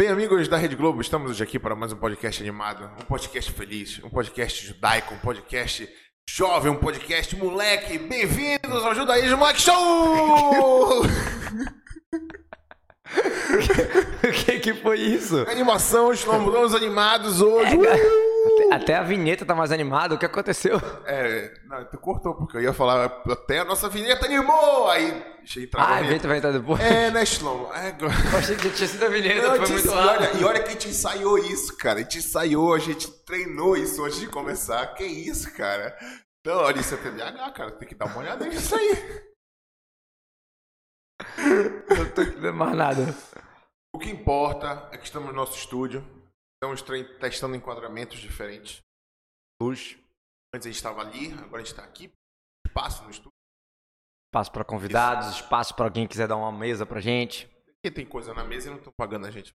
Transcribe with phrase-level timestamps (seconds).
[0.00, 3.50] Bem, amigos da Rede Globo, estamos hoje aqui para mais um podcast animado, um podcast
[3.50, 5.88] feliz, um podcast judaico, um podcast
[6.30, 7.98] jovem, um podcast moleque.
[7.98, 11.02] Bem-vindos ao Judaísmo Moleque Show!
[14.22, 15.38] O que que foi isso?
[15.50, 17.76] Animação, estamos animados hoje.
[18.46, 20.14] Até, até a vinheta tá mais animada.
[20.14, 20.78] O que aconteceu?
[21.06, 24.88] É, não, tu cortou, porque eu ia falar até a nossa vinheta animou!
[24.90, 26.80] Aí, deixa entrar Ah, a vinheta vai entrar depois.
[26.80, 27.72] É, né, Shlomo?
[27.72, 28.12] É, agora...
[28.32, 30.22] Eu achei que tinha sido a vinheta, Não, foi muito rápido.
[30.22, 31.98] olha, e olha que a gente ensaiou isso, cara.
[31.98, 34.86] A gente ensaiou, a gente treinou isso antes de começar.
[34.94, 35.96] Que isso, cara?
[36.40, 37.72] Então, olha, isso é TDAH, cara.
[37.72, 39.28] Tem que dar uma olhada nisso aí.
[41.90, 43.14] Não tô entendendo mais nada.
[43.94, 46.04] O que importa é que estamos no nosso estúdio.
[46.60, 48.80] Estamos tre- testando enquadramentos diferentes.
[49.62, 49.96] Luz.
[50.54, 52.10] Antes a gente estava ali, agora a gente está aqui.
[52.66, 53.30] Espaço no estúdio.
[54.28, 57.46] Espaço pra convidados, espaço pra alguém que quiser dar uma mesa pra gente.
[57.46, 59.52] Porque tem coisa na mesa e não estão pagando a gente.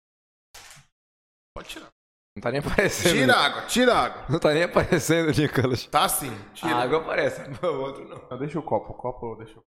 [1.57, 1.89] Pode tirar.
[2.37, 3.13] Não tá nem aparecendo.
[3.13, 4.27] Tira a água, tira a água.
[4.31, 5.87] Não tá nem aparecendo, Nicolas.
[5.87, 6.75] Tá sim, tira.
[6.77, 8.29] A água aparece, o outro não.
[8.31, 9.63] Não, deixa o copo, o copo deixa o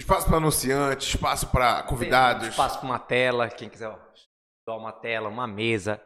[0.00, 2.48] Espaço para anunciantes, espaço para convidados.
[2.48, 3.98] Espaço pra uma tela, quem quiser ó,
[4.66, 6.02] dar uma tela, uma mesa.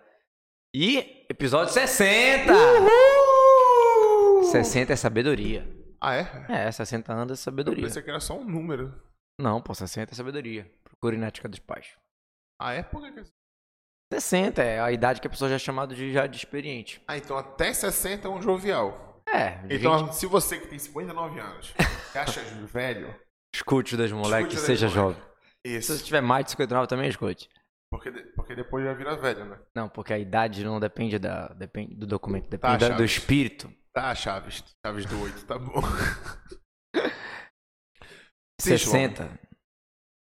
[0.75, 2.53] E episódio 60!
[4.51, 5.69] 60 é sabedoria.
[6.01, 6.47] Ah, é?
[6.49, 7.85] É, 60 anos é Eu sabedoria.
[7.85, 8.93] pensei que era só um número.
[9.41, 10.71] Não, pô, 60 é sabedoria.
[10.85, 11.89] Procure na ética dos pais.
[12.61, 12.83] Ah, é?
[12.83, 13.33] Por que que é assim?
[14.15, 17.03] 60 é a idade que a pessoa já é chamada de, já de experiente.
[17.07, 19.23] Ah, então até 60 é um jovial.
[19.27, 21.73] É, Então, gente, se você que tem 59 anos,
[22.11, 23.15] você acha velho,
[23.55, 25.17] escute das moleques, das seja moleque.
[25.17, 25.23] jovem.
[25.65, 25.93] isso.
[25.93, 27.49] Se você tiver mais de 59 também, escute.
[27.93, 29.59] Porque, de- porque depois já vira velho, né?
[29.77, 33.71] Não, porque a idade não depende, da, depende do documento, Tá, depende da- do espírito.
[33.93, 34.65] Tá, Chaves.
[34.85, 35.83] Chaves do 8, tá bom.
[38.59, 39.39] Sim, 60.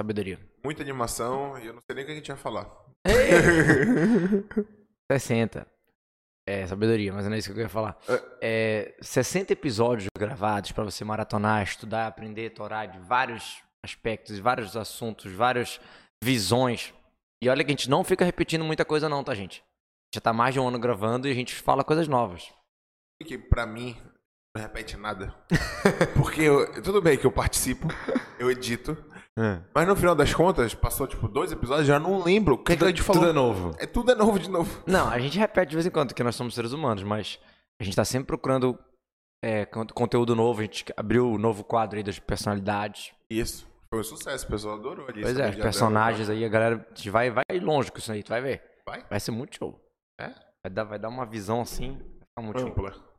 [0.01, 0.41] Sabedoria.
[0.65, 2.69] Muita animação e eu não sei nem o que a gente ia falar.
[5.11, 5.67] 60.
[6.49, 7.97] É, sabedoria, mas não é isso que eu ia falar.
[8.41, 15.31] É, 60 episódios gravados pra você maratonar, estudar, aprender, torar de vários aspectos, vários assuntos,
[15.33, 15.81] várias
[16.25, 16.93] visões.
[17.43, 19.65] E olha que a gente não fica repetindo muita coisa não, tá, gente?
[20.15, 22.53] Já tá mais de um ano gravando e a gente fala coisas novas.
[23.25, 23.97] que pra mim
[24.55, 25.35] não repete nada.
[26.17, 27.89] Porque eu- tudo bem que eu participo,
[28.39, 28.97] eu edito,
[29.75, 32.77] mas no final das contas, passou tipo dois episódios, já não lembro o que, é
[32.77, 33.23] que a gente falou.
[33.23, 33.77] Tudo é novo.
[33.79, 34.83] É tudo é novo de novo.
[34.87, 37.39] Não, a gente repete de vez em quando, porque nós somos seres humanos, mas
[37.81, 38.79] a gente tá sempre procurando
[39.43, 40.61] é, con- conteúdo novo.
[40.61, 43.13] A gente abriu o novo quadro aí das personalidades.
[43.31, 43.67] Isso.
[43.93, 45.21] Foi um sucesso, o pessoal adorou ali.
[45.21, 48.31] Pois é, personagens aí, a galera a gente vai, vai longe com isso aí, tu
[48.31, 48.63] vai ver.
[48.89, 49.05] Vai?
[49.07, 49.79] Vai ser muito show.
[50.19, 50.29] É?
[50.65, 52.75] Vai dar, vai dar uma visão assim, vai ficar muito dela.
[52.75, 52.87] show.
[52.87, 53.13] Ampla.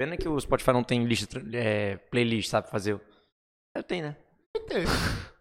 [0.00, 3.00] Pena que o Spotify não tem lista, é, playlist, sabe fazer.
[3.76, 4.16] Eu tenho, né?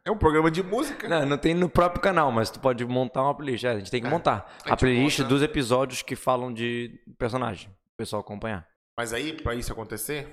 [0.06, 1.08] É um programa de música.
[1.10, 3.64] Não, não tem no próprio canal, mas tu pode montar uma playlist.
[3.66, 4.10] É, a gente tem que É.
[4.10, 4.56] montar.
[4.64, 5.30] A A playlist monta.
[5.30, 7.70] dos episódios que falam de personagem.
[7.70, 8.68] O pessoal acompanhar.
[8.98, 10.28] Mas aí, pra isso acontecer,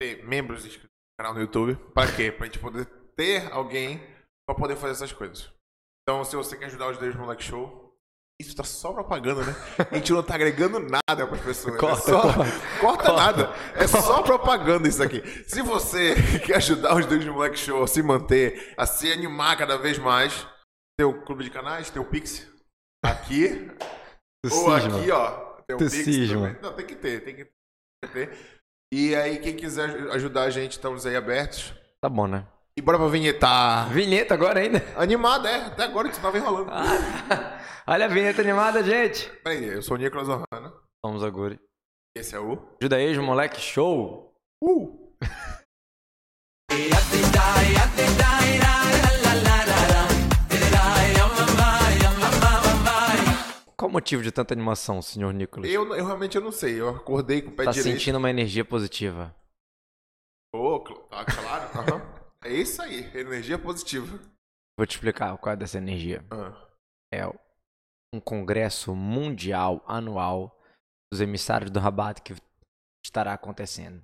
[0.00, 1.74] ter membros inscritos no canal no YouTube.
[1.92, 2.32] Pra quê?
[2.32, 2.86] Pra gente poder
[3.18, 4.00] ter alguém
[4.46, 5.50] pra poder fazer essas coisas.
[6.02, 7.92] Então, se você quer ajudar os Deus Moleque Show,
[8.40, 9.52] isso tá só propaganda, né?
[9.90, 11.76] A gente não tá agregando nada pras pessoas.
[11.76, 12.22] Corta, é só...
[12.22, 12.44] corta.
[12.80, 13.52] corta, nada.
[13.74, 15.20] É só propaganda isso aqui.
[15.48, 16.14] Se você
[16.46, 20.46] quer ajudar os Deus Moleque Show a se manter, a se animar cada vez mais,
[20.96, 22.46] tem o clube de canais, tem o Pix
[23.04, 23.68] aqui.
[24.50, 25.30] Ou aqui, ó.
[25.66, 26.46] Tem o Tu Pix cisma.
[26.48, 26.62] também.
[26.62, 27.44] Não, tem que ter, tem que
[28.12, 28.38] ter.
[28.94, 31.74] E aí, quem quiser aj- ajudar a gente, estamos aí abertos.
[32.00, 32.46] Tá bom, né?
[32.78, 33.88] E bora pra vinhetar.
[33.92, 34.80] Vinheta agora ainda.
[34.96, 35.66] Animada, é.
[35.66, 36.70] Até agora a gente tava enrolando.
[36.70, 37.58] Ah,
[37.88, 39.28] olha a vinheta animada, gente.
[39.42, 40.72] Peraí, eu sou o Nicolas Ohana.
[41.04, 41.58] Vamos agora.
[42.16, 42.56] Esse é o...
[42.80, 44.32] Judaísmo, moleque, show.
[44.62, 45.08] Uh!
[53.76, 55.70] Qual o motivo de tanta animação, senhor Nicolas?
[55.70, 56.80] Eu, eu realmente eu não sei.
[56.80, 57.96] Eu acordei com o pé Tá direito.
[57.98, 59.34] sentindo uma energia positiva.
[60.54, 61.70] Ô, tá claro.
[61.78, 62.17] aham.
[62.44, 63.04] É isso aí.
[63.16, 64.18] Energia positiva.
[64.78, 66.24] Vou te explicar qual é dessa energia.
[66.30, 66.68] Ah.
[67.12, 67.26] É
[68.14, 70.56] um congresso mundial anual
[71.12, 72.34] dos emissários do Rabat que
[73.04, 74.02] estará acontecendo.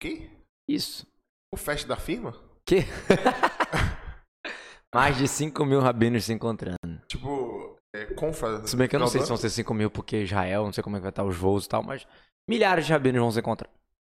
[0.00, 0.30] Que?
[0.68, 1.06] Isso.
[1.52, 2.32] O fest da firma?
[2.66, 2.78] Que?
[4.94, 6.76] Mais de 5 mil rabinos se encontrando.
[7.06, 8.66] Tipo, é, confra.
[8.66, 10.82] Se bem que eu não sei se vão ser 5 mil porque Israel, não sei
[10.82, 12.06] como é que vai estar os voos e tal, mas
[12.48, 13.70] milhares de rabinos vão se encontrar.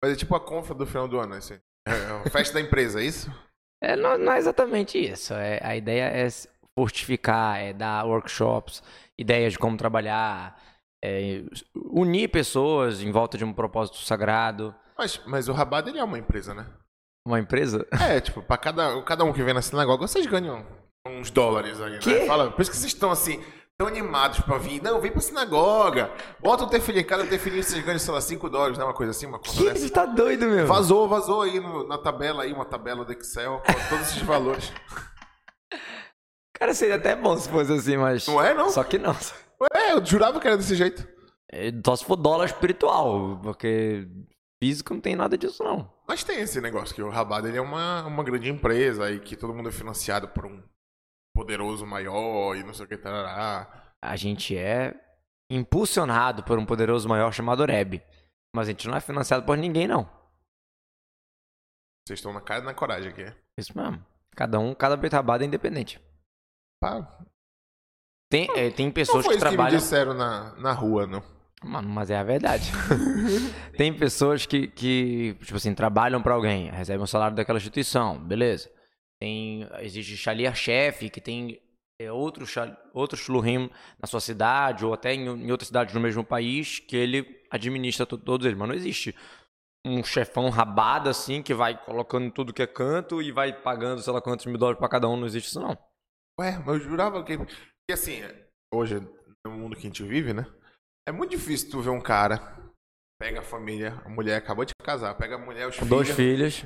[0.02, 1.58] Mas é tipo a confra do final do ano, assim.
[1.86, 3.30] É, é o fest da empresa, é isso?
[3.82, 5.34] É, não, não é exatamente isso.
[5.34, 6.26] É, a ideia é
[6.78, 8.82] fortificar, é dar workshops,
[9.18, 10.60] ideias de como trabalhar,
[11.04, 11.42] é,
[11.74, 14.74] unir pessoas em volta de um propósito sagrado.
[14.96, 16.66] Mas, mas o Rabado, ele é uma empresa, né?
[17.26, 17.86] Uma empresa?
[18.00, 20.66] É, tipo, pra cada, cada um que vem na sinagoga, vocês ganham
[21.06, 22.26] uns dólares aí, né?
[22.26, 23.42] Fala, por isso que vocês estão assim,
[23.78, 24.82] tão animados pra vir.
[24.82, 26.10] Não, vem pra sinagoga.
[26.40, 28.84] Bota o tefilim, cada tefilim vocês ganham, sei lá, 5 dólares, né?
[28.84, 29.78] Uma coisa assim, uma conta Que dessa.
[29.86, 30.66] você tá doido, meu?
[30.66, 34.72] Vazou, vazou aí no- na tabela aí, uma tabela do Excel, com todos esses valores.
[36.56, 38.26] Cara, seria até bom se fosse assim, mas.
[38.26, 38.70] Não é, não?
[38.70, 39.12] Só que não.
[39.60, 41.06] Ué, eu jurava que era desse jeito.
[41.50, 44.06] É, Só se for dólar espiritual, porque
[44.62, 45.92] físico não tem nada disso, não.
[46.06, 49.36] Mas tem esse negócio que o Rabada ele é uma, uma grande empresa e que
[49.36, 50.62] todo mundo é financiado por um
[51.34, 53.92] poderoso maior e não sei o que tarará.
[54.02, 54.94] A gente é
[55.50, 58.02] impulsionado por um poderoso maior chamado Oreb.
[58.54, 60.04] Mas a gente não é financiado por ninguém, não.
[62.06, 63.34] Vocês estão na cara e na coragem aqui.
[63.58, 64.04] Isso mesmo.
[64.36, 66.00] Cada um, cada betabada é independente.
[66.80, 67.18] Pá,
[68.30, 69.78] Tem, é, tem não pessoas foi que isso que me trabalham.
[69.78, 71.22] disseram na, na rua, não.
[71.64, 72.70] Mano, mas é a verdade.
[73.76, 78.70] tem pessoas que, que, tipo assim, trabalham pra alguém, recebem o salário daquela instituição, beleza.
[79.20, 81.60] Tem, existe Shalia Chef, que tem
[82.00, 83.70] é, outro, shal- outro shlurim
[84.00, 88.04] na sua cidade, ou até em, em outras cidades no mesmo país, que ele administra
[88.04, 88.58] to- todos eles.
[88.58, 89.14] Mas não existe
[89.86, 94.12] um chefão rabado assim, que vai colocando tudo que é canto e vai pagando, sei
[94.12, 95.16] lá quantos mil dólares pra cada um.
[95.16, 95.78] Não existe isso, não.
[96.40, 97.34] Ué, mas eu jurava que.
[97.88, 98.20] E assim,
[98.72, 99.00] hoje,
[99.46, 100.44] no mundo que a gente vive, né?
[101.06, 102.38] É muito difícil tu ver um cara,
[103.20, 106.64] pega a família, a mulher acabou de casar, pega a mulher, os Com dois filhos,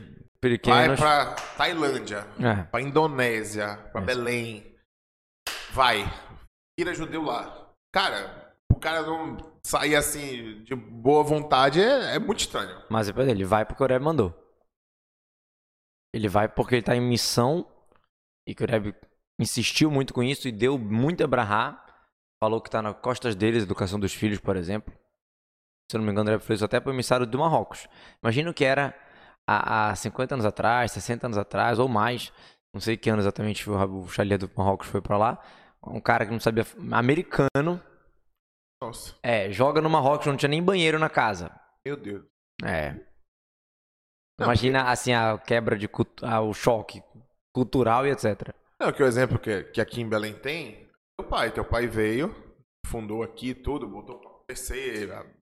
[0.65, 2.63] vai pra Tailândia, É.
[2.65, 4.07] pra Indonésia, pra Isso.
[4.07, 4.77] Belém.
[5.73, 6.05] Vai.
[6.79, 7.73] Vira judeu lá.
[7.93, 12.85] Cara, o cara não sair assim de boa vontade é, é muito estranho.
[12.89, 14.33] Mas depois ele vai porque o Oreb mandou.
[16.15, 17.67] Ele vai porque ele tá em missão
[18.49, 18.95] e que o Oreb
[19.41, 21.85] insistiu muito com isso e deu muito a brahá.
[22.43, 24.95] Falou que tá nas costas deles, educação dos filhos, por exemplo.
[25.91, 27.89] Se eu não me engano, o Oreb fez isso até para o emissário do Marrocos.
[28.23, 28.95] Imagina o que era
[29.49, 32.33] há, há 50 anos atrás, 60 anos atrás ou mais.
[32.75, 35.43] Não sei que ano exatamente o, o Shalia do Marrocos foi para lá.
[35.87, 36.67] Um cara que não sabia.
[36.93, 37.83] Americano.
[38.83, 41.51] Nossa, É, joga no Marrocos, não tinha nem banheiro na casa.
[41.87, 42.25] meu Deus.
[42.65, 42.93] É.
[44.39, 47.03] Não, Imagina assim a quebra de cultu- ah, o choque
[47.53, 48.55] cultural e etc.
[48.81, 52.33] Não, que o exemplo que, que aqui em Belém tem, teu pai, teu pai veio,
[52.87, 55.09] fundou aqui tudo, botou pra acontecer,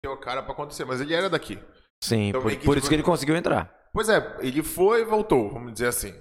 [0.05, 1.59] deu a cara pra acontecer, mas ele era daqui.
[2.05, 3.77] Sim, Então por, por isso que ele conseguiu entrar.
[3.99, 6.15] Pois é, ele foi e voltou, vamos dizer assim.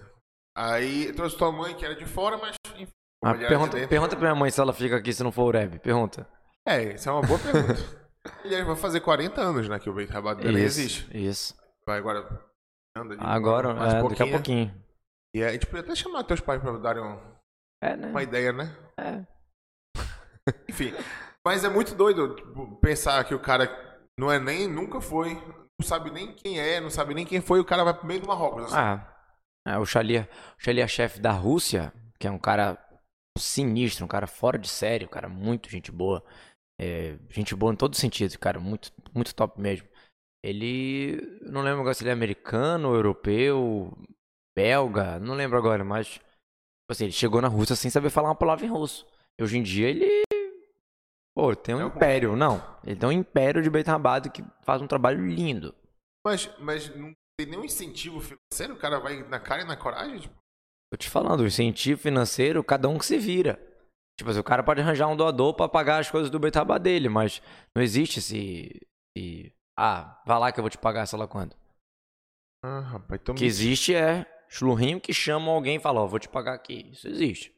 [0.57, 2.91] Aí trouxe tua mãe que era de fora, mas enfim.
[3.23, 5.43] Ah, era de pergunta, pergunta pra minha mãe se ela fica aqui se não for
[5.43, 5.77] o Ureb.
[5.77, 6.27] Pergunta.
[6.67, 7.75] É, isso é uma boa pergunta.
[8.43, 11.07] ele vai fazer 40 anos, né, que o Beit Rabat Belém Isso, existe.
[11.15, 11.55] isso.
[11.85, 12.27] Vai agora
[12.97, 14.83] anda ali, Agora, mais é, um daqui a pouquinho.
[15.35, 17.19] E aí, a gente podia até chamar teus pais pra darem um-
[17.83, 18.07] É, né?
[18.07, 18.75] uma ideia, né?
[18.99, 19.23] É.
[20.67, 20.95] Enfim,
[21.45, 22.35] mas é muito doido
[22.81, 23.69] pensar que o cara
[24.17, 25.39] não é nem, nunca foi,
[25.79, 28.21] não sabe nem quem é, não sabe nem quem foi, o cara vai pro meio
[28.21, 28.65] do Marrocos.
[28.65, 28.75] Assim.
[28.75, 29.17] Ah,
[29.67, 32.77] é, o Shalia, o Shalia chefe da Rússia, que é um cara
[33.37, 36.23] sinistro, um cara fora de série, um cara muito gente boa.
[36.79, 39.87] É, gente boa em todo sentido, cara, muito, muito top mesmo.
[40.43, 43.91] Ele, não lembro agora se ele é americano, europeu,
[44.55, 46.23] belga, não lembro agora, mas tipo
[46.91, 49.05] assim, ele chegou na Rússia sem saber falar uma palavra em russo.
[49.39, 50.26] Hoje em dia ele
[51.37, 52.61] pô, tem um É império, não.
[52.83, 55.73] Ele tem um império de Beit Rabado que faz um trabalho lindo.
[56.25, 60.19] Mas, mas não tem nenhum incentivo financeiro, o cara vai na cara e na coragem?
[60.19, 60.35] Tipo,
[60.91, 63.59] Tô te falando, o incentivo financeiro, cada um que se vira.
[64.17, 67.07] Tipo assim, o cara pode arranjar um doador pra pagar as coisas do betabá dele,
[67.07, 67.41] mas
[67.75, 68.81] não existe esse,
[69.15, 71.55] esse- Ah, vai lá que eu vou te pagar, sei lá quando.
[72.63, 76.19] ah, rapaz, então, O que existe é churrinho que chamam alguém e falam, ó, vou
[76.19, 76.89] te pagar aqui.
[76.91, 77.53] Isso existe.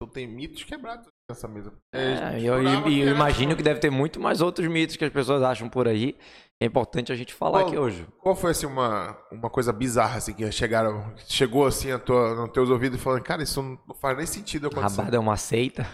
[0.00, 1.72] Então tem mitos quebrados nessa mesa.
[1.92, 5.42] É, e eu, eu imagino que deve ter muito mais outros mitos que as pessoas
[5.42, 6.16] acham por aí.
[6.62, 8.06] É importante a gente falar Qual- aqui hoje.
[8.20, 12.50] Qual foi assim uma, uma coisa bizarra assim que chegaram, chegou assim a tua, nos
[12.50, 14.98] teus ouvidos e falando, cara, isso não faz nem sentido acontecer.
[14.98, 15.84] Rabada é uma seita.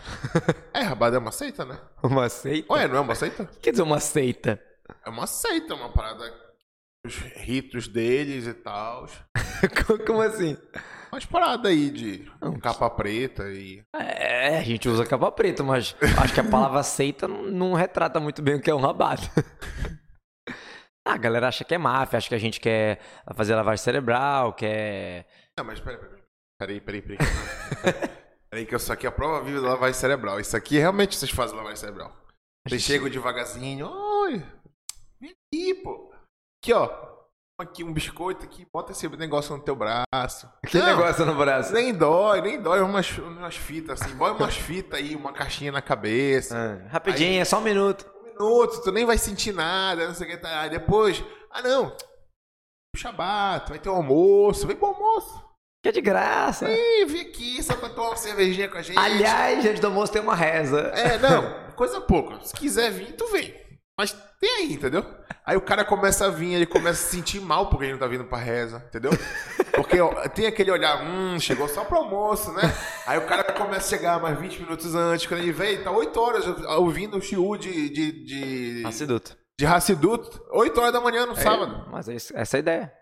[0.74, 1.78] É, rabada é uma seita, né?
[2.02, 2.70] Uma seita?
[2.74, 3.46] Ué, não é uma seita?
[3.62, 4.62] Quer dizer uma seita?
[5.06, 6.30] É uma seita, uma parada.
[7.06, 9.06] Os ritos deles e tal.
[10.06, 10.58] Como assim?
[11.14, 12.28] Umas paradas aí de
[12.60, 13.84] capa preta e.
[13.94, 18.18] É, a gente usa capa preta, mas acho que a palavra seita não, não retrata
[18.18, 19.22] muito bem o que é um rabado.
[21.06, 22.98] Ah, a galera acha que é máfia, acha que a gente quer
[23.34, 25.26] fazer lavagem cerebral, quer.
[25.54, 26.22] Não, mas peraí, peraí.
[26.58, 27.18] Peraí, peraí, peraí.
[28.48, 30.40] peraí, que isso aqui é a prova viva da lavagem cerebral.
[30.40, 32.10] Isso aqui realmente vocês fazem lavagem cerebral.
[32.66, 33.86] Vocês chegam devagarzinho.
[33.86, 34.42] Oi,
[35.20, 36.10] vem aqui, pô.
[36.62, 37.13] Aqui, ó.
[37.56, 40.50] Aqui um biscoito aqui, bota esse negócio no teu braço.
[40.66, 41.72] Que Não, negócio no braço?
[41.72, 42.80] Nem dói, nem dói.
[42.80, 44.12] Umas, umas fitas assim.
[44.16, 46.56] Bota umas fitas aí, uma caixinha na cabeça.
[46.56, 48.04] Ah, rapidinho, é só um minuto.
[48.20, 50.36] Um minuto, tu nem vai sentir nada, não sei o que.
[50.36, 50.62] Tá.
[50.62, 51.96] Aí depois, ah não,
[52.96, 55.44] Shabat, vai ter um almoço, vem pro almoço.
[55.80, 56.68] Que é de graça.
[56.68, 58.98] Ih, vem aqui, só pra tomar uma cervejinha com a gente.
[58.98, 60.80] Aliás, antes do almoço tem uma reza.
[60.94, 62.42] É, não, coisa pouca.
[62.44, 63.63] Se quiser vir, tu vem.
[63.98, 65.04] Mas tem aí, entendeu?
[65.46, 67.98] Aí o cara começa a vir, ele começa a se sentir mal porque ele não
[68.00, 69.12] tá vindo pra reza, entendeu?
[69.72, 72.62] Porque ó, tem aquele olhar, hum, chegou só pro almoço, né?
[73.06, 76.20] Aí o cara começa a chegar mais 20 minutos antes, quando ele vem, tá 8
[76.20, 76.44] horas
[76.78, 77.88] ouvindo o Shiu de.
[77.90, 78.24] de,
[78.80, 78.82] de...
[78.86, 79.36] Aciduto.
[79.56, 81.86] De Hassidut, 8 horas da manhã no É, sábado.
[81.92, 82.92] mas é isso- essa é a ideia.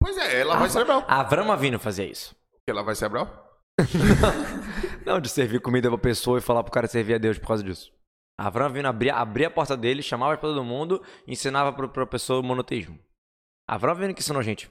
[0.00, 1.04] Pois é, ela vai Ah, cerebral.
[1.08, 2.36] A Avram Avino fazia isso.
[2.68, 3.28] Ela vai cerebral?
[5.04, 7.64] Não, de servir comida pra pessoa e falar pro cara servir a Deus por causa
[7.64, 7.90] disso.
[8.38, 11.72] Avram Avino abria, abria a porta dele, chamava pra todo mundo e ensinava
[12.06, 12.98] pessoa o monoteísmo.
[13.68, 14.70] A Avram Avino que ensinou a gente.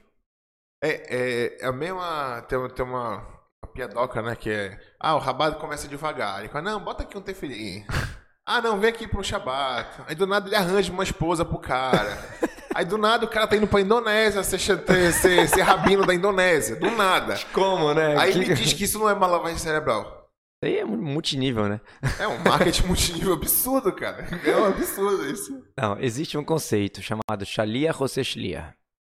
[0.82, 2.40] É, é, é a mesma.
[2.48, 3.16] Tem, tem uma,
[3.62, 4.34] uma piadoca, né?
[4.36, 4.80] Que é.
[4.98, 6.38] Ah, o rabado começa devagar.
[6.40, 7.84] Ele fala, não, bota aqui um tefilim.
[8.50, 10.04] Ah, não, vem aqui pro Shabat.
[10.06, 12.16] Aí do nada ele arranja uma esposa pro cara.
[12.74, 16.14] Aí do nada o cara tá indo pra Indonésia ser, ser, ser, ser rabino da
[16.14, 16.74] Indonésia.
[16.76, 17.34] Do nada.
[17.52, 18.16] Como, né?
[18.18, 20.17] Aí Que- me diz que isso não é uma lavagem cerebral.
[20.62, 21.80] Isso aí é mu- multinível, né?
[22.18, 24.26] É um marketing multinível absurdo, cara.
[24.44, 25.64] É um absurdo isso.
[25.76, 28.22] Não, existe um conceito chamado Shalia José.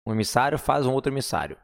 [0.05, 1.55] Um emissário faz um outro emissário.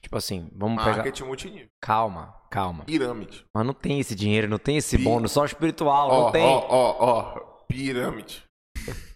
[0.00, 0.96] Tipo assim, vamos pegar.
[0.98, 1.68] Marketing multinível.
[1.80, 2.84] Calma, calma.
[2.84, 3.44] Pirâmide.
[3.54, 6.44] Mas não tem esse dinheiro, não tem esse Pi- bônus, só espiritual, Ó, não tem.
[6.44, 7.40] ó, ó, ó.
[7.66, 8.44] Pirâmide.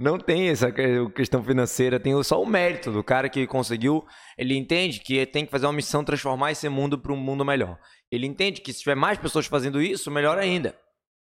[0.00, 4.06] Não tem essa que- questão financeira, tem só o mérito do cara que conseguiu.
[4.38, 7.76] Ele entende que tem que fazer uma missão transformar esse mundo para um mundo melhor.
[8.10, 10.78] Ele entende que se tiver mais pessoas fazendo isso, melhor ainda.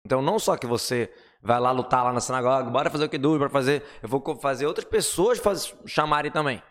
[0.06, 3.18] Então, não só que você vai lá lutar lá na sinagoga, bora fazer o que
[3.18, 3.82] duro, bora fazer.
[4.02, 6.62] Eu vou fazer outras pessoas faz, chamarem também.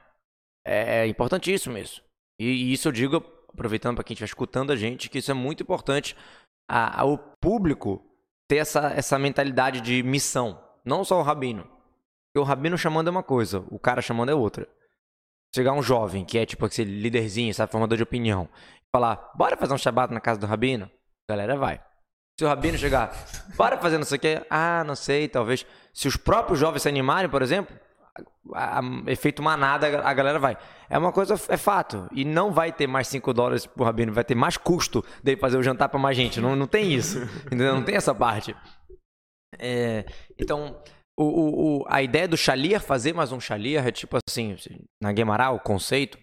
[0.65, 2.01] É importantíssimo isso.
[2.39, 5.63] E, isso eu digo, aproveitando para quem estiver escutando a gente, que isso é muito
[5.63, 6.15] importante.
[6.69, 7.03] A,
[7.39, 8.03] público
[8.47, 10.61] ter essa, essa mentalidade de missão.
[10.83, 11.63] Não só o rabino.
[11.63, 14.67] Porque o rabino chamando é uma coisa, o cara chamando é outra.
[15.55, 18.49] Chegar um jovem que é tipo aquele líderzinho, sabe, formador de opinião,
[18.97, 20.85] falar, bora fazer um shabat na casa do rabino?
[21.29, 21.79] A galera vai.
[22.39, 23.11] Se o rabino chegar,
[23.55, 25.65] bora fazer não sei o quê, ah, não sei, talvez.
[25.93, 27.75] Se os próprios jovens se animarem, por exemplo,
[28.53, 30.57] a- a- efeito manada, a galera vai.
[30.89, 32.07] É uma coisa, é fato.
[32.11, 35.57] E não vai ter mais 5 dólares pro rabino, vai ter mais custo dele fazer
[35.57, 36.39] o jantar pra mais gente.
[36.39, 37.19] Não, não tem isso.
[37.47, 37.73] Entendeu?
[37.75, 38.55] Não tem essa parte.
[39.59, 40.05] É,
[40.39, 40.79] então,
[41.19, 44.55] o, o- o- a ideia do Shaliar fazer mais um Shaliar é tipo assim,
[45.01, 46.17] na Guemará, o conceito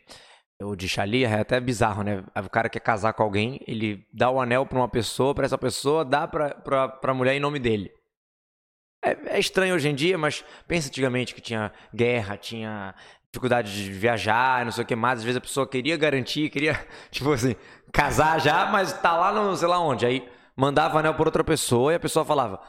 [0.63, 2.25] o de Shaliar é até bizarro, né?
[2.37, 5.59] O cara quer casar com alguém, ele dá o anel pra uma pessoa, pra essa
[5.59, 7.93] pessoa dá pra, pra, pra mulher em nome dele.
[9.05, 12.95] É, é estranho hoje em dia, mas pensa antigamente que tinha guerra, tinha
[13.27, 15.19] dificuldade de viajar, não sei o que mais.
[15.19, 16.81] Às vezes a pessoa queria garantir, queria,
[17.11, 17.55] tipo assim,
[17.93, 20.07] casar já, mas tá lá no sei lá onde.
[20.07, 22.61] Aí mandava anel por outra pessoa e a pessoa falava: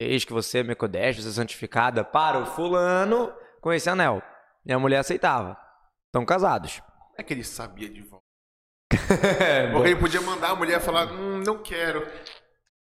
[0.00, 4.22] Eis que você é Mecodeste, você é santificada para o fulano com esse anel.
[4.66, 5.56] E a mulher aceitava.
[6.06, 6.82] Estão casados.
[7.16, 8.24] É que ele sabia de volta.
[9.72, 12.06] Porque ele podia mandar a mulher falar, hum, não quero.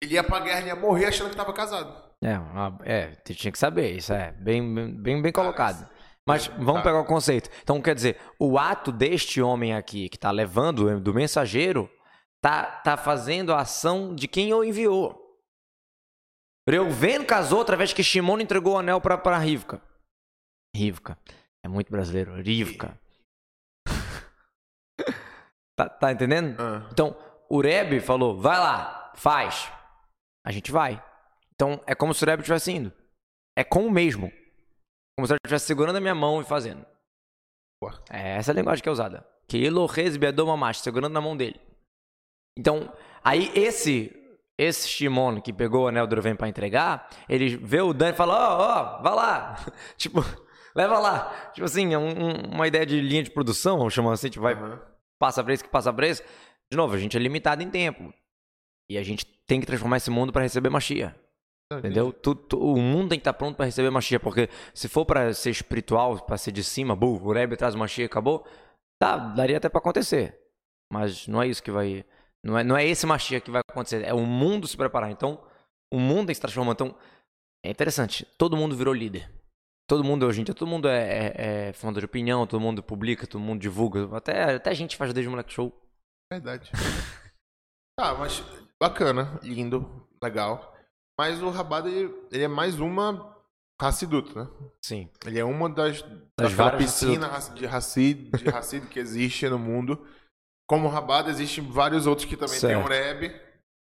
[0.02, 2.10] Ele ia pra guerra, ele ia morrer achando que tava casado.
[2.22, 4.62] É, uma- é, tinha que saber, isso é bem,
[5.02, 5.90] bem, bem colocado.
[6.28, 6.84] Mas vamos tá.
[6.84, 7.50] pegar o conceito.
[7.64, 11.90] Então, quer dizer, o ato deste homem aqui, que está levando, do mensageiro,
[12.42, 15.20] tá, tá fazendo a ação de quem o enviou.
[16.70, 19.82] Reuven casou através que Shimon entregou o anel para Rivka.
[20.76, 21.18] Rivka.
[21.64, 22.40] É muito brasileiro.
[22.42, 23.00] Rivka.
[25.86, 26.60] Tá, tá entendendo?
[26.62, 26.88] Ah.
[26.92, 27.16] Então,
[27.50, 29.72] o Rebbe falou, vai lá, faz.
[30.46, 31.04] A gente vai.
[31.54, 32.92] Então, é como se o Rebbe estivesse indo.
[33.58, 34.32] É com o mesmo.
[35.18, 36.86] Como se ele estivesse segurando a minha mão e fazendo.
[37.82, 38.02] Boa.
[38.10, 39.26] É essa a linguagem que é usada.
[39.48, 41.60] Que Elohez Beadomamash, segurando na mão dele.
[42.58, 42.92] Então,
[43.24, 44.16] aí esse
[44.58, 48.14] esse Shimon que pegou o anel do Reuven para entregar, ele vê o Dan e
[48.14, 49.56] fala, ó, ó, vai lá.
[49.96, 50.20] tipo,
[50.76, 51.52] leva lá.
[51.54, 54.44] Tipo assim, é um- um- uma ideia de linha de produção, vamos chamar assim, tipo,
[54.44, 54.82] vai, Aham.
[55.20, 56.24] Passa pra esse que passa esse.
[56.72, 58.14] De novo, a gente é limitado em tempo.
[58.90, 61.16] E a gente tem que transformar esse mundo para receber Machia.
[61.72, 62.12] Entendeu?
[62.12, 65.32] Tu- tu- o mundo tem que estar pronto para receber Machia, porque se for para
[65.34, 68.44] ser espiritual, para ser de cima, bu, o Rebbe traz Machia e acabou,
[69.00, 70.40] tá, daria até para acontecer.
[70.92, 72.04] Mas não é isso que vai.
[72.44, 75.12] Não é, não é esse Machia que vai acontecer, é o mundo se preparar.
[75.12, 75.44] Então,
[75.94, 76.72] o mundo tem que se transformar.
[76.72, 76.96] Então,
[77.64, 78.26] é interessante.
[78.38, 79.30] Todo mundo virou líder.
[79.90, 82.84] Todo mundo hoje em dia, todo mundo é, é, é formador de opinião, todo mundo
[82.84, 84.16] publica, todo mundo divulga.
[84.16, 85.76] Até, até a gente faz desde moleque show.
[86.32, 86.72] Verdade.
[88.00, 88.44] tá, mas
[88.80, 90.78] bacana, lindo, legal.
[91.20, 93.36] Mas o Rabada, ele, ele é mais uma
[93.82, 94.48] Hassiduto, né?
[94.86, 95.10] Sim.
[95.26, 96.04] Ele é uma das,
[96.38, 100.06] Das várias piscina de Hassid, de Hassid que existe no mundo.
[100.68, 102.86] Como o Rabada, existem vários outros que também tem Certo.
[102.86, 103.34] o Rebbe.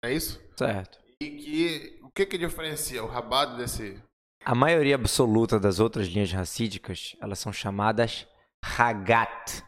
[0.03, 0.41] É isso?
[0.57, 0.99] Certo.
[1.21, 4.03] E que o que que diferencia o Rabada desse
[4.45, 8.27] A maioria absoluta das outras linhas racídicas, elas são chamadas
[8.65, 9.63] Hagat.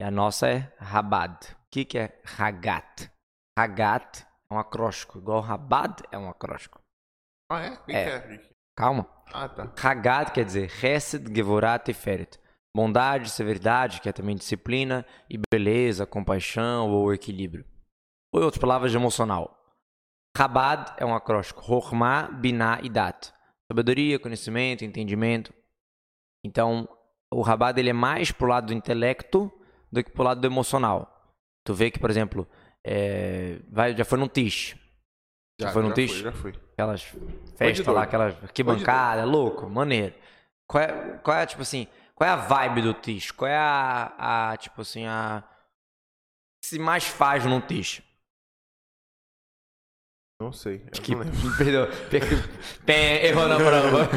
[0.00, 1.34] E a nossa é Rabad.
[1.52, 3.10] O que, que é Hagat?
[3.58, 6.78] Hagat é um acróstico, igual Rabad é um acróstico.
[7.50, 7.70] Ah, é?
[7.72, 8.20] O que É.
[8.20, 8.50] que é?
[8.76, 9.08] Calma.
[9.32, 9.72] Ah, tá.
[9.82, 12.38] Hagat quer dizer Hesed, Gevorat e Feret.
[12.76, 17.64] Bondade, severidade, que é também disciplina, e beleza, compaixão ou equilíbrio.
[18.32, 19.56] Ou em outras palavras, emocional.
[20.36, 21.60] Rabad é um acróstico.
[21.62, 23.32] Rohma, Binah e Dat.
[23.70, 25.52] Sabedoria, conhecimento, entendimento.
[26.44, 26.88] Então,
[27.30, 29.52] o Rabad ele é mais pro lado do intelecto
[29.92, 31.34] do que pro lado do emocional.
[31.64, 32.48] Tu vê que, por exemplo,
[32.84, 34.76] é, vai, já foi num Tish.
[35.60, 36.12] Já foi num já Tish?
[36.12, 36.52] fui, já fui.
[36.72, 37.02] Aquelas
[37.56, 40.14] festas lá, aquelas arquibancadas, louco, maneiro.
[40.66, 43.30] Qual é, qual é, tipo assim, qual é a vibe do Tish?
[43.32, 45.44] Qual é a, a tipo assim, a...
[45.44, 48.02] o que se mais faz num Tish?
[50.40, 50.78] Não sei.
[50.78, 51.24] Que, não
[51.58, 51.88] perdão,
[52.86, 54.08] pé, errou na prova.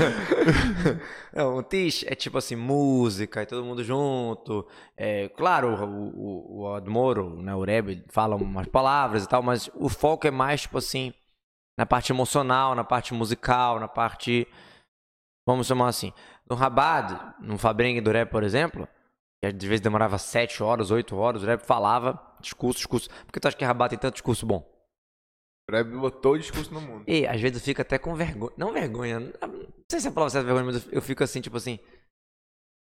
[1.34, 4.68] Não, o Tish é tipo assim, música, e todo mundo junto.
[4.96, 9.68] É, claro, o, o, o Admoro, né, o Rebbe, fala umas palavras e tal, mas
[9.74, 11.12] o foco é mais, tipo assim,
[11.75, 14.48] na parte emocional, na parte musical, na parte.
[15.48, 16.13] Vamos chamar assim.
[16.48, 18.88] No Rabad, no Fabrengue do Rebbe, por exemplo,
[19.42, 23.10] que às vezes demorava sete horas, oito horas, o Rebbe falava discurso, discurso.
[23.25, 24.71] Por que tu acha que Rabad tem tanto discurso bom?
[25.70, 27.03] O botou o discurso no mundo.
[27.08, 28.51] E às vezes eu fico até com vergonha.
[28.58, 29.20] Não vergonha.
[29.20, 31.80] Não sei se é a palavra certa vergonha, mas eu fico assim, tipo assim.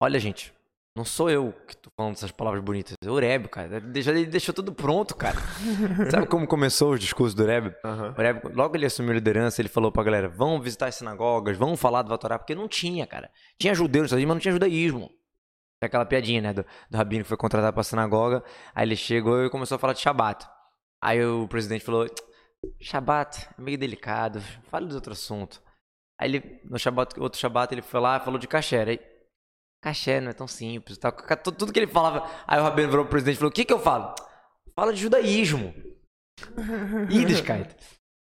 [0.01, 0.53] Olha, gente.
[0.95, 2.95] Não sou eu que tô falando essas palavras bonitas.
[3.03, 3.79] É o Rebbe, cara.
[3.79, 5.37] Ele deixou, ele deixou tudo pronto, cara.
[6.11, 7.75] Sabe como começou os discursos do Rebbe?
[7.83, 8.15] Aham.
[8.17, 11.57] O Rebbe, logo ele assumiu a liderança, ele falou pra galera: vão visitar as sinagogas,
[11.57, 13.31] vão falar do Vatorá, porque não tinha, cara.
[13.59, 15.11] Tinha judeu nos mas não tinha judaísmo.
[15.83, 16.53] É aquela piadinha, né?
[16.53, 18.45] Do, do rabino que foi contratado pra sinagoga.
[18.75, 20.47] Aí ele chegou e começou a falar de Shabat.
[21.03, 22.07] Aí o presidente falou:
[22.81, 25.63] Shabat é meio delicado, fale de outro assunto.
[26.21, 28.83] Aí ele, no Shabat, outro Shabat, ele foi lá e falou de caché.
[28.83, 29.01] Aí,
[29.83, 30.99] caché não é tão simples.
[30.99, 32.29] Tá, tudo, que ele falava.
[32.47, 34.15] Aí o rabino virou pro presidente e falou: o que que eu falo?
[34.75, 35.75] Fala de judaísmo.
[37.11, 37.75] Yiddishkeit.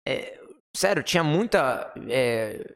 [0.08, 0.40] É,
[0.76, 2.76] sério, tinha muita é,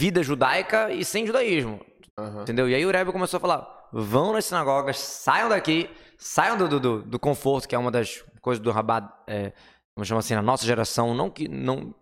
[0.00, 1.84] vida judaica e sem judaísmo.
[2.18, 2.42] Aham.
[2.42, 2.68] Entendeu?
[2.68, 6.80] E aí o Rebbe começou a falar: vão nas sinagogas, saiam daqui, saiam do, do,
[6.80, 9.52] do- do conforto, que é uma das coisas do Rabat, é,
[9.96, 11.48] vamos chamar assim, na nossa geração, não que.
[11.48, 11.94] Não,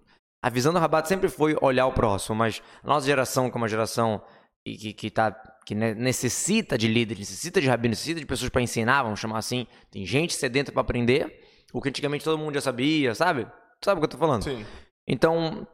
[0.42, 3.68] a visão do Rabat sempre foi olhar o próximo, mas a nossa geração, como uma
[3.68, 4.22] geração
[4.64, 5.32] que, que, tá,
[5.66, 9.38] que ne- necessita de líderes, necessita de rabino, necessita de pessoas para ensinar, vamos chamar
[9.38, 13.46] assim, tem gente sedenta para aprender, o que antigamente todo mundo já sabia, sabe?
[13.84, 14.44] Sabe o que eu tô falando?
[14.44, 14.64] Sim.
[15.06, 15.66] Então,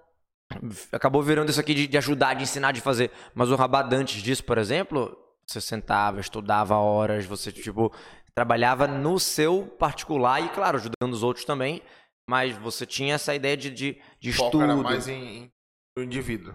[0.92, 3.10] acabou virando isso aqui de, de ajudar, de ensinar, de fazer.
[3.34, 7.92] Mas o Rabat, antes disso, por exemplo, você sentava, estudava horas, você, tipo,
[8.34, 11.82] trabalhava no seu particular e, claro, ajudando os outros também.
[12.28, 14.62] Mas você tinha essa ideia de, de, de estudo.
[14.62, 15.50] era mais em,
[15.98, 16.54] em- indivíduo.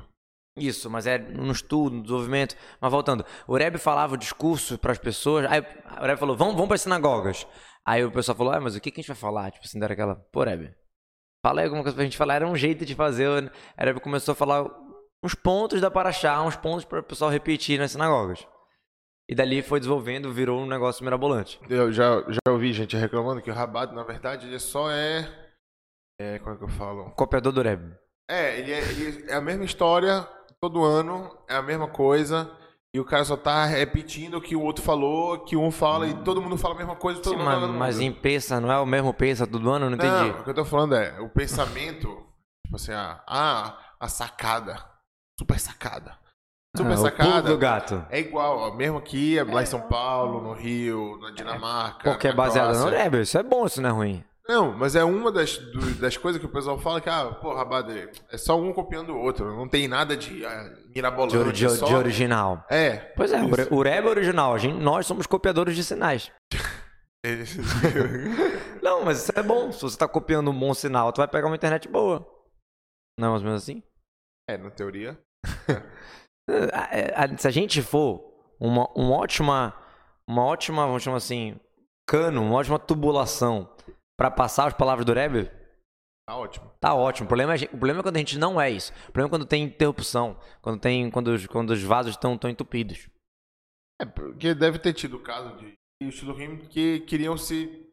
[0.57, 2.55] Isso, mas é no estudo, no desenvolvimento.
[2.81, 5.45] Mas voltando, o Rebbe falava o discurso para as pessoas.
[5.49, 7.47] Aí o Rebbe falou: vamos, vamos para as sinagogas.
[7.85, 9.51] Aí o pessoal falou: ah, mas o que, que a gente vai falar?
[9.51, 10.73] Tipo assim, era aquela, pô, Rebbe,
[11.45, 12.35] fala aí alguma coisa pra gente falar.
[12.35, 13.27] Era um jeito de fazer.
[13.29, 14.65] O Rebbe começou a falar
[15.23, 18.45] uns pontos da Paraxá, uns pontos para o pessoal repetir nas sinagogas.
[19.29, 21.59] E dali foi desenvolvendo, virou um negócio mirabolante.
[21.69, 25.48] Eu já, já ouvi gente reclamando que o Rabat, na verdade, ele só é.
[26.19, 27.11] É, como é que eu falo?
[27.11, 27.95] Copiador do Rebbe.
[28.29, 30.27] É, ele é, ele é a mesma história
[30.61, 32.51] todo ano, é a mesma coisa.
[32.93, 36.23] E o cara só tá repetindo o que o outro falou, que um fala e
[36.23, 38.79] todo mundo fala a mesma coisa, todo Sim, mundo mas, mas em peça, não é
[38.79, 39.85] o mesmo peça todo ano?
[39.85, 40.31] Eu Não entendi.
[40.31, 42.07] Não, o que eu tô falando é, o pensamento,
[42.65, 44.83] tipo assim, ah, ah, a sacada,
[45.39, 46.17] super sacada.
[46.75, 48.03] Super Ah, o sacada do gato.
[48.09, 52.11] é igual, ó, mesmo aqui, lá em São Paulo, no Rio, na Dinamarca.
[52.11, 52.89] Porque é baseado no.
[52.89, 53.21] Rebbe.
[53.21, 54.23] Isso é bom, isso não é ruim.
[54.49, 57.53] Não, mas é uma das, do- das coisas que o pessoal fala que, ah, pô,
[57.53, 61.37] Rabade, é só um copiando o outro, não tem nada de ah, De, mirabolante.
[61.37, 61.85] ori- de, só...
[61.85, 62.65] de original.
[62.67, 62.95] É.
[63.15, 63.71] Pois é, o isso.
[63.71, 64.55] O Rebbe é original.
[64.55, 66.31] A gente, nós somos copiadores de sinais.
[68.81, 69.71] Não, mas isso é bom.
[69.71, 72.25] Se você tá copiando um bom sinal, tu vai pegar uma internet boa.
[73.19, 73.83] Não é mais ou menos assim?
[74.49, 75.17] é, na teoria.
[76.91, 79.71] É, Se a gente for uma, uma ótima,
[80.27, 81.59] uma ótima, vamos chamar assim,
[82.07, 83.69] cano, uma ótima tubulação
[84.19, 85.49] pra passar as palavras do Rebbe,
[86.27, 86.71] Tá ótimo.
[86.79, 87.25] Tá ótimo.
[87.25, 88.93] O problema, é, o problema é quando a gente não é isso.
[89.07, 90.39] O problema é quando tem interrupção.
[90.61, 93.09] Quando, tem, quando, os, quando os vasos estão tão entupidos.
[93.99, 97.83] É, porque deve ter tido o caso de Shilohim que queriam se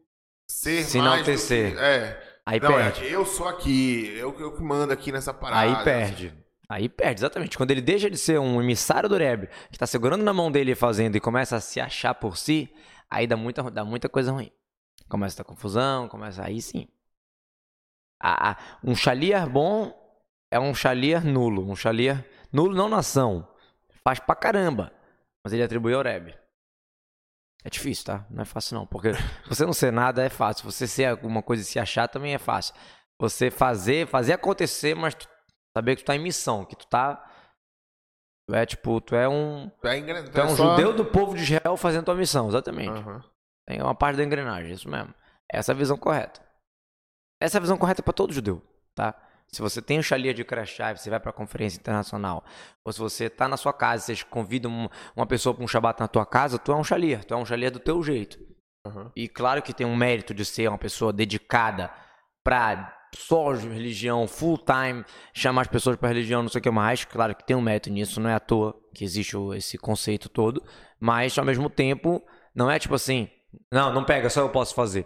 [0.47, 1.73] ser Se mais enaltecer.
[1.73, 2.39] que- É.
[2.45, 3.07] Aí Não, perde.
[3.07, 5.61] é, eu sou aqui, eu, eu que mando aqui nessa parada.
[5.79, 6.31] Aí perde.
[6.69, 7.57] Aí perde, exatamente.
[7.57, 10.73] Quando ele deixa de ser um emissário do Rebbe, que tá segurando na mão dele
[10.73, 12.71] e fazendo e começa a se achar por si,
[13.09, 14.51] aí dá muita, dá muita coisa ruim.
[15.09, 16.43] Começa a dar confusão, começa.
[16.43, 16.87] Aí sim.
[18.21, 19.93] Ah, ah, um chalier bom
[20.51, 21.69] é um chalier nulo.
[21.69, 23.47] Um chalier nulo não nação.
[24.03, 24.91] Faz pra caramba.
[25.43, 26.35] Mas ele atribui ao Rebbe.
[27.63, 28.25] É difícil, tá?
[28.29, 28.85] Não é fácil não.
[28.87, 29.11] Porque
[29.47, 30.69] você não ser nada é fácil.
[30.69, 32.73] Você ser alguma coisa e se achar também é fácil.
[33.19, 35.27] Você fazer, fazer acontecer, mas tu,
[35.75, 37.23] saber que tu tá em missão, que tu tá.
[38.47, 39.69] Tu é tipo, tu é um.
[39.81, 40.23] Tu é.
[40.23, 42.89] Tu é um só- judeu do povo de Israel fazendo tua missão, exatamente.
[42.89, 43.23] Aham.
[43.67, 45.13] Tem uma parte da engrenagem, isso mesmo.
[45.51, 46.41] Essa é a visão correta.
[47.39, 48.63] Essa é a visão correta para todo judeu,
[48.95, 49.13] tá?
[49.49, 52.43] Se você tem o chalia de crachá você vai para a conferência internacional,
[52.83, 55.99] ou se você tá na sua casa, você convida um- uma pessoa para um shabat
[55.99, 58.37] na tua casa, tu é um chalia, tu é um chalia do teu jeito.
[58.85, 59.11] Aham.
[59.15, 61.89] E claro que tem um mérito de ser uma pessoa dedicada
[62.43, 67.05] pra só religião, full time, chamar as pessoas pra religião, não sei o que mais.
[67.05, 70.61] Claro que tem um mérito nisso, não é à toa que existe esse conceito todo.
[70.99, 72.21] Mas ao mesmo tempo,
[72.53, 73.29] não é tipo assim,
[73.71, 75.05] não, não pega, só eu posso fazer.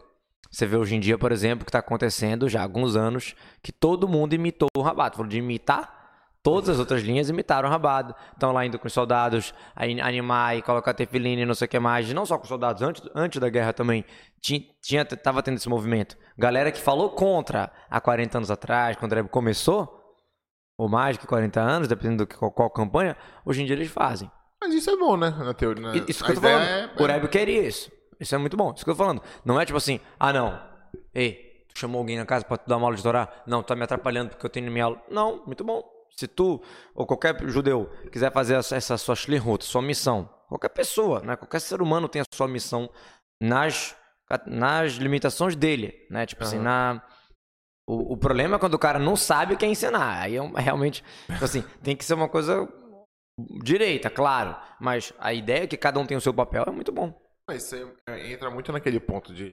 [0.49, 3.71] Você vê hoje em dia, por exemplo, que está acontecendo já há alguns anos que
[3.71, 5.15] todo mundo imitou o Rabato.
[5.15, 6.09] Falou de imitar,
[6.43, 8.13] todas as outras linhas imitaram o Rabado.
[8.33, 11.79] Estão lá indo com os soldados, animar e colocar tefiline e não sei o que
[11.79, 12.11] mais.
[12.11, 14.03] Não só com os soldados, antes, antes da guerra também
[14.41, 16.17] tinha, tinha, tava tendo esse movimento.
[16.37, 20.01] Galera que falou contra há 40 anos atrás, quando o Rebbe começou,
[20.77, 23.89] ou mais que 40 anos, dependendo do que, qual, qual campanha, hoje em dia eles
[23.89, 24.29] fazem.
[24.59, 25.29] Mas isso é bom, né?
[25.29, 25.93] Na teoria.
[25.93, 26.05] Né?
[26.09, 26.61] Isso A que eu tô falando.
[26.63, 27.89] é- O Rebbe queria isso.
[28.21, 28.71] Isso é muito bom.
[28.73, 29.21] Isso que eu tô falando.
[29.43, 30.61] Não é tipo assim, ah não,
[31.13, 33.27] ei, tu chamou alguém na casa pra tu dar uma aula de Torá?
[33.47, 35.01] Não, tu tá me atrapalhando porque eu tenho minha aula.
[35.09, 35.83] Não, muito bom.
[36.15, 36.61] Se tu,
[36.93, 41.35] ou qualquer judeu, quiser fazer essa, essa sua shlihut, sua missão, qualquer pessoa, né?
[41.35, 42.89] Qualquer ser humano tem a sua missão
[43.41, 43.95] nas,
[44.45, 46.25] nas limitações dele, né?
[46.25, 46.63] Tipo assim, Aham.
[46.63, 47.01] na...
[47.87, 50.21] O, o problema é quando o cara não sabe o que é ensinar.
[50.21, 52.67] Aí é um- realmente, tipo assim, tem que ser uma coisa
[53.63, 54.55] direita, claro.
[54.79, 57.19] Mas a ideia é que cada um tem o seu papel é muito bom.
[57.47, 59.51] Mas é, entra muito naquele ponto de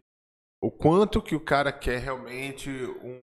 [0.62, 2.70] o quanto que o cara quer realmente
[3.02, 3.18] um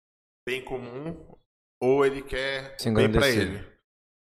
[0.47, 1.36] bem comum
[1.82, 3.41] ou ele quer um bem pra engrandecer.
[3.41, 3.71] ele.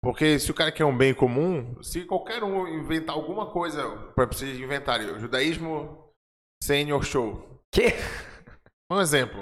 [0.03, 4.27] Porque se o cara quer um bem comum, se qualquer um inventar alguma coisa, para
[4.27, 6.13] vocês inventarem, o judaísmo
[6.63, 7.63] senior show.
[7.73, 7.95] Que?
[8.91, 9.41] Um exemplo.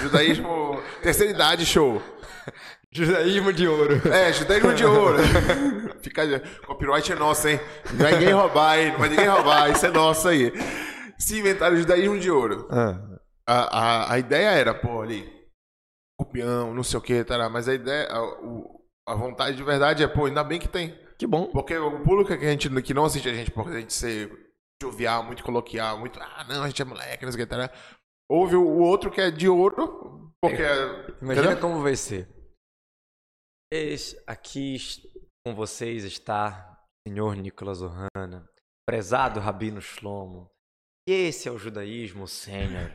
[0.00, 2.02] Judaísmo terceira idade show.
[2.90, 4.00] Judaísmo de ouro.
[4.12, 5.18] É, judaísmo de ouro.
[6.02, 7.58] Fica, copyright é nosso, hein?
[7.90, 8.92] Não vai ninguém roubar, hein?
[8.92, 10.52] Não vai ninguém roubar, isso é nosso aí.
[11.18, 12.68] Se inventaram o judaísmo de ouro.
[12.70, 12.98] Ah,
[13.46, 15.26] A, a, a ideia era, pô, ali,
[16.18, 20.02] copião, não sei o que, tará, mas a ideia, a, o- a vontade de verdade
[20.04, 20.96] é, pô, ainda bem que tem.
[21.18, 21.46] que bom.
[21.46, 24.30] Porque o público que a gente que não assiste a gente por a gente ser
[24.82, 27.70] jovial, muito coloquial, muito, ah, não, a gente é moleque, não sei o que, tará.
[28.32, 31.10] Ouve o, outro que é de ouro, porque é.
[31.20, 31.60] Imagina entendeu?
[31.60, 32.26] como vai ser.
[33.70, 34.76] Eis aqui
[35.46, 38.48] com vocês está o senhor Nicolas Ohana,
[38.88, 40.50] prezado Rabino Shlomo.
[41.06, 42.90] E esse é o judaísmo sênior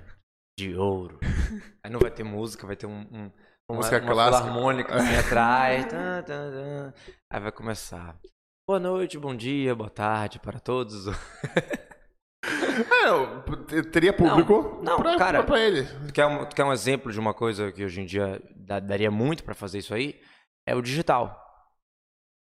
[0.57, 1.19] de ouro.
[1.83, 3.31] Aí não vai ter música, vai ter um, um-
[3.69, 4.37] uma, Música uma clássica.
[4.43, 5.85] filarmônica assim atrás.
[5.85, 6.93] Tan, tan, tan.
[7.31, 8.17] Aí vai começar.
[8.67, 11.05] Boa noite, bom dia, boa tarde para todos.
[12.81, 15.43] É, eu teria público Não, não, pra, cara.
[15.43, 15.83] pra ele.
[16.07, 18.41] Tu quer, um, tu quer um exemplo de uma coisa que hoje em dia
[18.83, 20.19] daria muito pra fazer isso aí?
[20.67, 21.43] É o digital.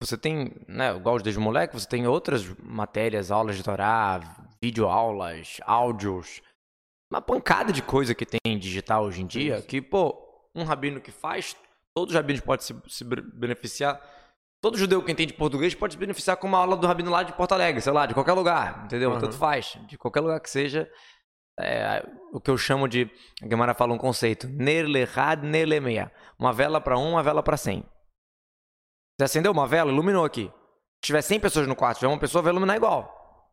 [0.03, 4.21] Você tem, né, igual desde moleque, você tem outras matérias, aulas de Torá,
[4.63, 6.43] videoaulas, áudios,
[7.11, 10.15] uma pancada de coisa que tem digital hoje em dia, que, pô,
[10.55, 11.57] um rabino que faz,
[11.97, 14.01] todos os rabinos podem se, se be- beneficiar.
[14.65, 17.35] Todo judeu que entende português pode se beneficiar com uma aula do rabino lá de
[17.35, 19.11] Porto Alegre, sei lá, de qualquer lugar, entendeu?
[19.11, 19.19] Uhum.
[19.21, 20.91] Tanto faz, de qualquer lugar que seja.
[21.61, 23.11] É, o que eu chamo de.
[23.43, 24.49] A Gemara fala um conceito.
[24.49, 26.11] Nerlehad, nerlemeia.
[26.39, 27.85] Uma vela para um, uma vela para cem.
[29.21, 30.47] Você acendeu uma vela, iluminou aqui.
[30.47, 33.53] Se tiver 100 pessoas no quarto, se tiver uma pessoa, vai iluminar igual.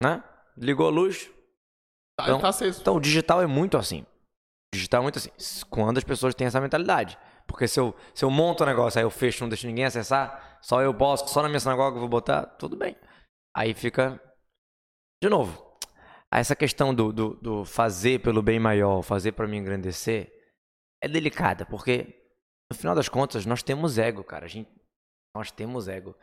[0.00, 0.22] Né?
[0.56, 1.28] Ligou a luz.
[2.16, 2.50] Tá, Então- tá.
[2.80, 4.02] Então o digital é muito assim.
[4.02, 5.30] O digital é muito assim.
[5.68, 7.18] Quando as pessoas têm essa mentalidade.
[7.50, 10.58] Porque se eu, se eu monto o negócio, aí eu fecho, não deixo ninguém acessar,
[10.62, 12.96] só eu posso, só na minha sinagoga eu vou botar, tudo bem.
[13.54, 14.20] Aí fica.
[15.22, 15.76] De novo,
[16.32, 20.32] essa questão do, do, do fazer pelo bem maior, fazer para me engrandecer,
[21.02, 22.24] é delicada, porque
[22.70, 24.44] no final das contas nós temos ego, cara.
[24.44, 24.70] A gente,
[25.36, 26.16] nós temos ego.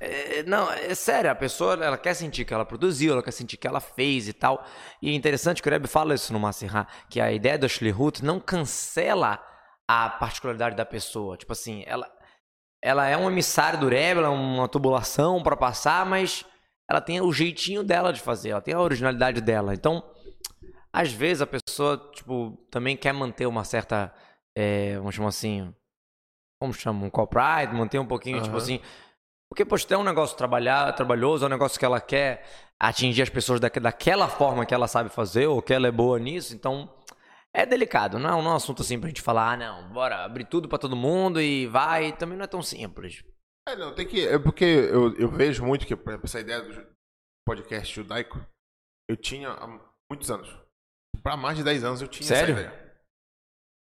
[0.00, 3.56] É, não, é sério, a pessoa ela quer sentir que ela produziu, ela quer sentir
[3.56, 4.64] que ela fez e tal.
[5.02, 8.24] E é interessante que o Rebbe fala isso no Masirá, que a ideia do Shlihut
[8.24, 9.51] não cancela
[9.92, 11.36] a particularidade da pessoa.
[11.36, 12.10] Tipo assim, ela,
[12.82, 16.44] ela é um emissário do Rebbe, ela é uma tubulação para passar, mas
[16.88, 19.74] ela tem o jeitinho dela de fazer, ela tem a originalidade dela.
[19.74, 20.02] Então,
[20.92, 24.12] às vezes a pessoa, tipo, também quer manter uma certa,
[24.56, 25.74] é, vamos chamar assim,
[26.60, 28.62] como chama, um copyright, manter um pouquinho, tipo Aham.
[28.62, 28.80] assim,
[29.50, 32.44] porque, poxa, tem um negócio trabalhar, trabalhoso, é um negócio que ela quer
[32.80, 36.18] atingir as pessoas daque- daquela forma que ela sabe fazer, ou que ela é boa
[36.18, 36.88] nisso, então
[37.54, 39.88] é delicado, não é um, não é um assunto assim pra gente falar, ah, não,
[39.92, 43.22] bora abrir tudo pra todo mundo e vai, também não é tão simples.
[43.68, 44.26] É, não, tem que.
[44.26, 46.86] É porque eu, eu vejo muito que, por exemplo, essa ideia do.
[47.46, 48.44] podcast judaico,
[49.08, 49.66] eu tinha há
[50.10, 50.48] muitos anos.
[51.22, 52.54] Pra mais de 10 anos eu tinha Sério?
[52.56, 52.82] essa ideia.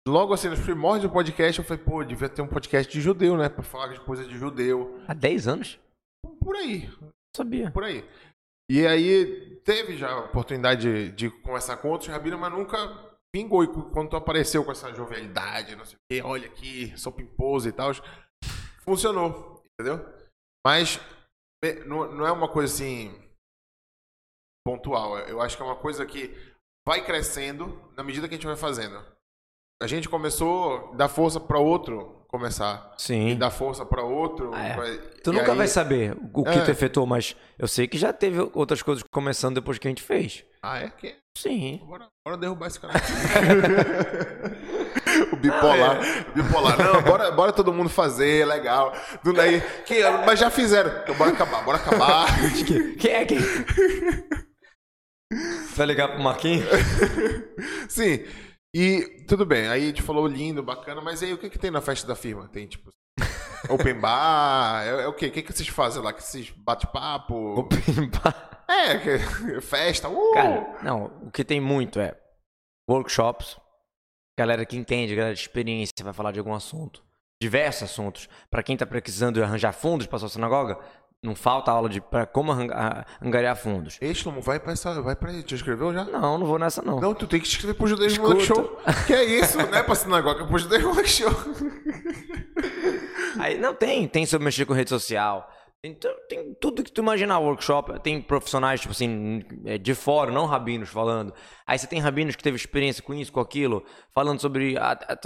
[0.07, 3.37] Logo assim, nos primórdios do podcast, eu falei, pô, devia ter um podcast de judeu,
[3.37, 3.47] né?
[3.47, 5.01] Pra falar de coisas de judeu.
[5.07, 5.79] Há 10 anos?
[6.43, 7.71] Por aí, Não sabia.
[7.71, 8.03] por aí.
[8.69, 12.77] E aí teve já a oportunidade de, de conversar com outros rabinos, mas nunca
[13.35, 13.63] vingou.
[13.63, 17.67] E quando tu apareceu com essa jovialidade, não sei o quê, olha aqui, sou pimposo
[17.69, 17.91] e tal,
[18.83, 20.03] funcionou, entendeu?
[20.65, 20.99] Mas
[21.63, 23.13] é, não, é uma coisa assim
[24.65, 25.17] pontual.
[25.19, 26.35] Eu acho que é uma coisa que
[26.87, 29.03] vai crescendo na medida que a gente vai fazendo.
[29.81, 32.93] A gente começou a dar força para outro começar.
[32.97, 33.29] Sim.
[33.29, 34.53] E dar força para outro.
[34.53, 34.75] Ah, é.
[34.75, 36.65] vai- Tu e nunca aí- vai saber o que É.
[36.65, 40.03] tu efetuou, mas eu sei que já teve outras coisas começando depois que a gente
[40.03, 40.45] fez.
[40.61, 40.89] Ah, é?
[40.89, 41.15] Que?
[41.37, 41.81] Sim.
[41.85, 42.93] Bora, bora derrubar esse cara.
[45.31, 45.99] o bipolar.
[46.35, 46.77] Bipolar.
[46.77, 48.93] Não, bora, bora todo mundo fazer, legal.
[49.23, 50.91] Do daí, que, mas já fizeram.
[51.01, 52.27] Então, bora acabar, bora acabar.
[52.99, 53.39] Quem é quem?
[55.75, 56.67] Vai ligar pro Marquinhos?
[57.87, 58.25] Sim.
[58.75, 61.71] E tudo bem, aí a gente falou lindo, bacana, mas aí o que, que tem
[61.71, 62.47] na festa da firma?
[62.49, 62.89] Tem tipo.
[63.69, 64.83] Open bar?
[64.83, 65.27] É, é o quê?
[65.27, 66.11] O que, que vocês fazem lá?
[66.11, 67.59] Que vocês bate-papo?
[67.59, 68.48] Open bar.
[68.69, 69.17] É,
[69.61, 70.07] festa.
[70.07, 70.33] Uh!
[70.33, 72.15] Cara, não, o que tem muito é
[72.89, 73.57] workshops,
[74.37, 77.03] galera que entende, galera de experiência, vai falar de algum assunto,
[77.41, 78.29] diversos assuntos.
[78.49, 80.77] Pra quem tá precisando arranjar fundos pra sua sinagoga,
[81.23, 82.51] não falta aula de pra como
[83.21, 83.97] angariar fundos.
[83.99, 85.01] Ei, Shlomo, vai pra essa.
[85.01, 85.31] Vai pra.
[85.33, 86.05] Já escreveu já?
[86.05, 86.99] Não, não vou nessa não.
[86.99, 88.61] Não, tu tem que escrever pro Judaísmo Moleque Escuta.
[88.61, 88.79] Show.
[89.05, 91.31] Que é isso, não é pra sinagoga, é pro Judaísmo Moleque Show.
[93.39, 95.49] Aí, não, tem, tem sobre mexer com rede social.
[95.81, 97.99] Tu- tem tudo que tu imaginar, workshop.
[98.01, 101.33] Tem profissionais, tipo assim, é, de fora, não rabinos falando.
[101.65, 104.75] Aí você tem rabinos que teve experiência com isso, com aquilo, falando sobre,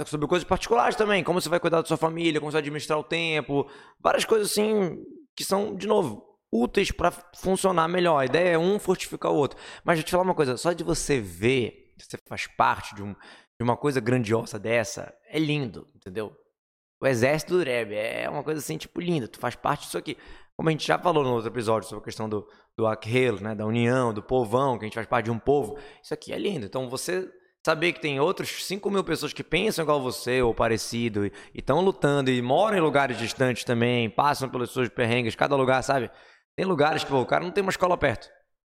[0.06, 2.96] sobre coisas particulares também, como você vai cuidar da sua família, como você vai administrar
[2.98, 3.68] o tempo,
[4.00, 4.96] várias coisas assim
[5.36, 8.18] que são, de novo, úteis pra funcionar melhor.
[8.20, 9.58] A ideia é um fortificar o outro.
[9.84, 13.02] Mas deixa eu te falar uma coisa, só de você ver, você faz parte de,
[13.02, 16.32] um, de uma coisa grandiosa dessa, é lindo, entendeu?
[17.00, 17.92] o exército do Reb.
[17.92, 19.28] É uma coisa assim, tipo, linda.
[19.28, 20.16] Tu faz parte disso aqui.
[20.56, 23.54] Como a gente já falou no outro episódio sobre a questão do, do Akhel, né?
[23.54, 25.78] Da união, do povão, que a gente faz parte de um povo.
[26.02, 26.64] Isso aqui é lindo.
[26.64, 27.28] Então você
[27.64, 31.80] saber que tem outros 5 mil pessoas que pensam igual você ou parecido e estão
[31.80, 36.10] lutando e moram em lugares distantes também, passam pelas suas perrengues, cada lugar, sabe?
[36.56, 38.28] Tem lugares que pô, o cara não tem uma escola perto.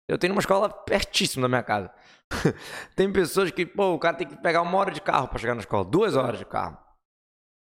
[0.09, 1.91] Eu tenho uma escola pertíssimo da minha casa.
[2.97, 5.55] tem pessoas que, pô, o cara tem que pegar uma hora de carro para chegar
[5.55, 6.77] na escola, duas horas de carro.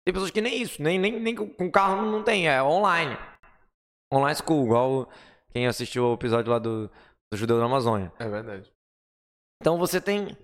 [0.04, 3.16] Tem pessoas que nem isso, nem, nem, nem com carro não tem, é online.
[4.12, 5.08] Online school, igual
[5.52, 6.90] quem assistiu o episódio lá do,
[7.32, 8.12] do Judeu da Amazônia.
[8.18, 8.72] É verdade.
[9.60, 10.36] Então você tem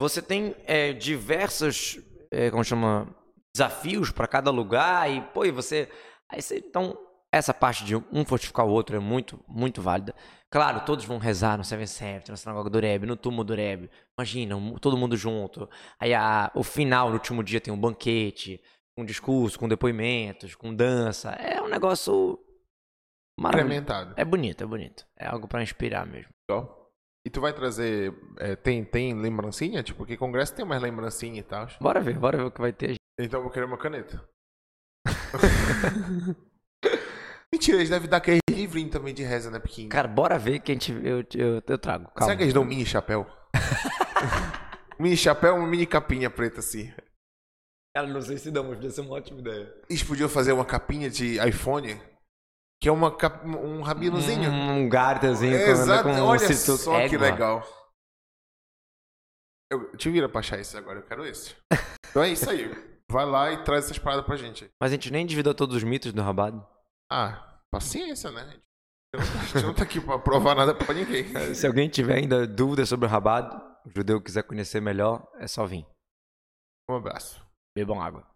[0.00, 1.98] você tem é, diversos
[2.30, 3.14] é, como chama
[3.54, 5.88] desafios para cada lugar e pô, e você
[6.30, 6.96] aí você então
[7.32, 10.14] essa parte de um fortificar o outro é muito muito válida.
[10.50, 13.90] Claro, todos vão rezar no Seven Seventh, na sinagoga do Rebbe, no túmulo do Rebbe.
[14.18, 15.68] Imagina, um- todo mundo junto.
[16.00, 18.58] Aí a, o final, no último dia, tem um banquete,
[18.96, 21.32] com discurso, com depoimentos, com dança.
[21.32, 22.38] É um negócio.
[23.38, 24.14] Incrementado.
[24.16, 25.06] É bonito, é bonito.
[25.16, 26.30] É algo para inspirar mesmo.
[26.50, 26.90] Legal.
[27.24, 28.14] E tu vai trazer.
[28.38, 29.82] é, tem, tem lembrancinha?
[29.82, 31.68] Tipo, porque congresso tem mais lembrancinha e tal.
[31.80, 32.96] Bora ver, bora ver o que vai ter.
[33.20, 34.26] Então eu vou querer uma caneta.
[37.52, 39.88] Mentira, eles devem dar aquele livrinho também de reza, né, Pequinho?
[39.88, 40.92] Cara, bora ver que a gente.
[40.92, 42.06] Eu, eu, eu trago.
[42.14, 42.24] Calma.
[42.24, 43.26] Será que eles dão um mini chapéu?
[44.98, 46.92] mini chapéu uma mini capinha preta assim.
[47.96, 49.74] Cara, não sei se damos, podia ser uma ótima ideia.
[49.88, 52.00] Eles podiam fazer uma capinha de iPhone,
[52.80, 53.08] que é uma
[53.44, 54.50] um rabinozinho.
[54.50, 57.62] Um garterzinho com, Exato, com olha instituto só que legal.
[59.70, 61.54] Eu te vira pra achar esse agora, eu quero esse.
[62.08, 62.70] Então é isso aí.
[63.10, 64.70] Vai lá e traz essas paradas pra gente.
[64.80, 66.66] Mas a gente nem endividou todos os mitos do Rabado.
[67.10, 68.42] Ah, paciência, né?
[68.42, 68.62] A gente
[69.14, 71.24] não tá- a gente não tá aqui pra provar nada pra ninguém.
[71.54, 75.66] Se alguém tiver ainda dúvidas sobre o Rabado, o judeu quiser conhecer melhor, é só
[75.66, 75.86] vir.
[76.90, 77.42] Um abraço.
[77.76, 78.26] Bebam água.